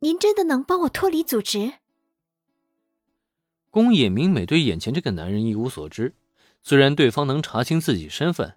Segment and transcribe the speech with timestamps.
[0.00, 1.74] 您真的能帮我脱离组织？
[3.70, 6.14] 宫野明美对眼前这个男人一无所知，
[6.62, 8.56] 虽然对方能查清自己身份，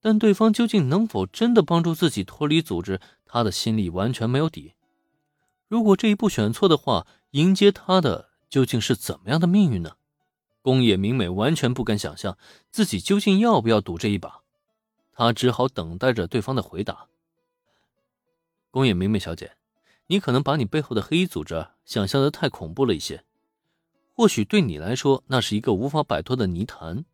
[0.00, 4.74] 但对方究竟能否真的帮助自己脱离组织，他的心里完全没有底。
[5.66, 9.96] 如果这一步选错的话，迎接他的究竟是怎么样的命运呢？
[10.62, 12.38] 宫野明美完全不敢想象
[12.70, 14.42] 自己究竟要不要赌这一把，
[15.12, 17.06] 她只好等待着对方的回答。
[18.70, 19.52] 宫野明美小姐，
[20.08, 23.24] 你可能把你背后的黑衣组织想象的太恐怖了一些。
[24.12, 27.04] 或许对你来说，那是一个无法摆脱的泥潭，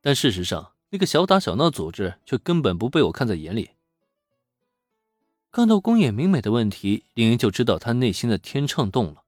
[0.00, 3.70] 但事实上，那个小打小闹组织却根本不被我看在眼里。
[5.50, 9.24] 看到宫野明美的问题，林恩就知道他内心的天秤动了。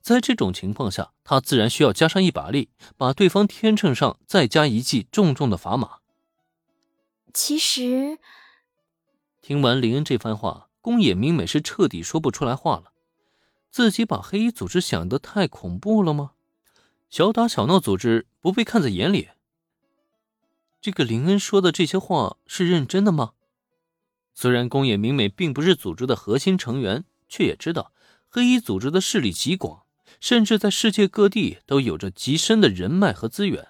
[0.00, 5.98] 在这种情况下，他自然需要加上一把力，把对方天秤上再加一记重重的砝码。
[7.32, 8.18] 其实，
[9.40, 12.92] 听完林恩这番话，宫野明美是彻底说不出来话了。
[13.70, 16.32] 自己把黑衣组织想得太恐怖了吗？
[17.08, 19.28] 小打小闹组织不被看在眼里。
[20.80, 23.32] 这个林恩说的这些话是认真的吗？
[24.32, 27.92] 虽然宫野明美并不是组织的核心成员，却也知道
[28.28, 29.82] 黑衣组织的势力极广，
[30.20, 33.68] 甚至在世界各地都有着极深的人脉和资源。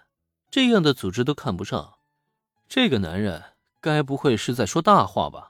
[0.51, 1.95] 这样的组织都看不上，
[2.69, 3.43] 这个男人
[3.81, 5.50] 该不会是在说大话吧？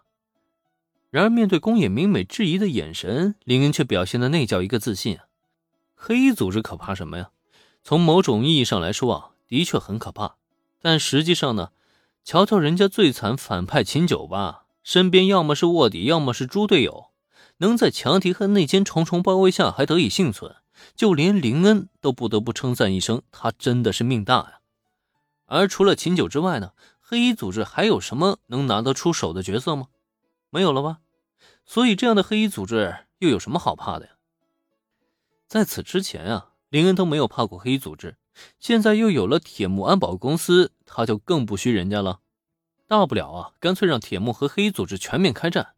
[1.11, 5.25] 然而面对宫野明美质疑的眼神，林恩却表现的那叫一个自信啊。
[5.95, 7.31] 黑衣组织可怕什么呀？
[7.83, 10.37] 从某种意义上来说啊，的确很可怕。
[10.81, 11.71] 但实际上呢，
[12.23, 17.07] 瞧瞧人家最惨反派秦九吧，身边要么是卧底，要么是猪队友，
[17.59, 20.55] 能在强敌和内奸重重包围下还得以幸存，
[20.95, 24.61] 就连林恩都不得不称赞一声，他真的是命大呀。
[25.47, 29.89] 而除了秦九之外呢，黑衣组织还有什么能拿得出手的角色吗？
[30.51, 31.01] 没有了吧？
[31.65, 34.13] 所以这样的黑衣组织又有什么好怕的呀？
[35.49, 36.49] 在此之前啊。
[36.69, 38.17] 林恩都没有怕过黑衣组织，
[38.61, 42.21] 现在又有了铁木安保公司，他就更不虚人家了。
[42.87, 45.75] 大不了啊，干脆让铁木和黑衣组织全面开战。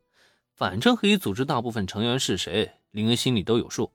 [0.52, 3.94] 反正黑衣组织大部分成员是谁，林恩心里都有数。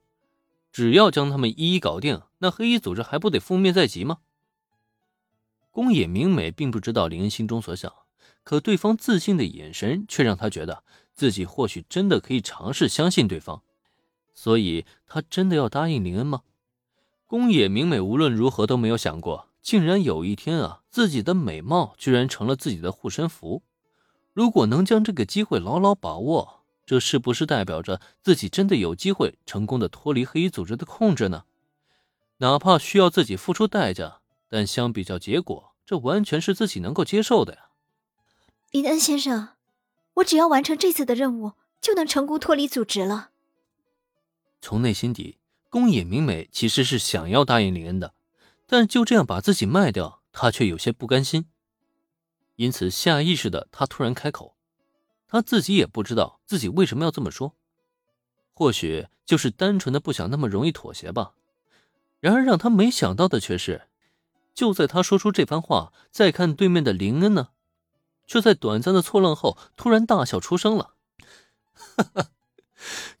[0.72, 4.18] 只要将他们一一搞定，那黑衣组织还不得覆灭在即吗？
[5.70, 7.92] 宫野明美并不知道林恩心中所想，
[8.48, 10.82] 可对方自信的眼神却让他觉得
[11.12, 13.62] 自己或许真的可以尝试相信对方。
[14.34, 16.40] 所以，他真的要答应林恩吗？
[17.26, 23.62] 宫野明美无论如何都没有想过，竟然有一天啊，自己的美貌居然成了自己的护身符。
[24.32, 31.44] 如果能将这个机会牢牢把握，这是不是代表着自己真的有机会成功的脱离黑衣组织的控制呢？
[32.38, 37.67] 哪怕需要自己付出代价，但相比较结果，这完全是自己能够接受的呀。
[38.70, 39.48] 林恩先生，
[40.14, 43.30] 我只要完成这次的任务，就能成功脱离组织了。
[44.60, 45.38] 从内心底。
[45.70, 48.14] 宫野明美其实是想要答应林恩的，
[48.66, 51.44] 但就这样把自己卖掉，她却有些不甘心。
[52.56, 54.56] 因此，下意识的她突然开口，
[55.26, 57.54] 她自己也不知道自己为什么要这么说，
[58.54, 61.34] 或许就是单纯的不想那么容易妥协吧。
[62.20, 63.88] 然而，让她没想到的却是，
[64.54, 67.50] 就在她说出这番话，再看对面的林恩呢，
[68.28, 70.94] 却在短暂的错愣后突然大笑出声了
[71.74, 72.28] ：“哈哈，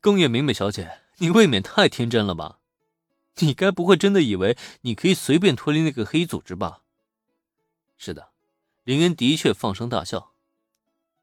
[0.00, 2.60] 宫野明美小姐。”你未免太天真了吧？
[3.38, 6.82] 你该不会真的以为你可以随便脱离那个黑衣组织吧？
[7.96, 8.28] 是的，
[8.84, 10.30] 林恩的确放声大笑。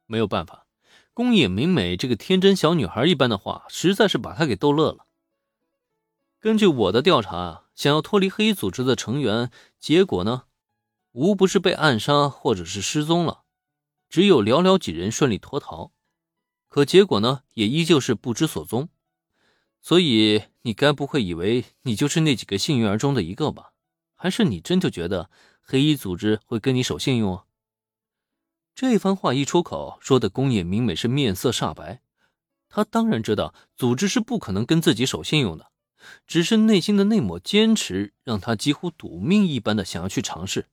[0.06, 0.66] 没有办法，
[1.14, 5.06] 宫野明美这个天真小女孩一般的话，实在是把她给逗乐了。
[6.42, 10.44] 根据我的调查，想要脱离黑衣组织的成员，结果呢，
[11.14, 13.44] 无不是被暗杀或者是失踪了，
[14.10, 15.92] 只有寥寥几人顺利脱逃。
[16.68, 18.90] 可结果呢，也依旧是不知所踪。
[19.82, 23.74] 所以你该不会以为你就是那几个幸运儿中的一个吧？
[24.16, 25.30] 还是你真就觉得
[25.62, 27.44] 黑衣组织会跟你守信用？
[28.74, 32.02] 这番话一出口，说的宫野明美是面色煞白。
[32.68, 35.72] 他当然知道组织是不可能跟自己守信用的，
[36.28, 40.68] 只是内心的那抹坚持，让他几乎赌命一般的想要去尝试。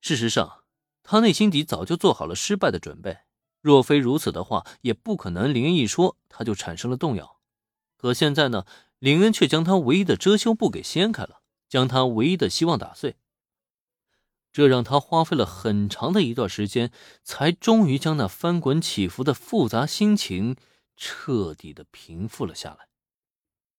[0.00, 0.61] 事实上，
[1.02, 3.18] 他内心底早就做好了失败的准备。
[3.60, 7.38] 若非如此的话，也不可能林恩一说他就产生了动摇。
[7.96, 8.64] 可现在呢，
[8.98, 13.16] 林恩却将他唯一的遮羞布给掀开了，将他唯一的希望打碎。
[14.52, 20.56] 这让他花费了很长的一段时间，才终于将那翻滚起伏的复杂心情
[20.96, 22.91] 彻底的平复了下来。